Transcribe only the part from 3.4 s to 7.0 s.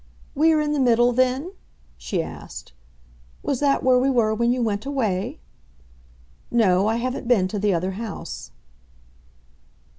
"Was that where we were when you went away? No, I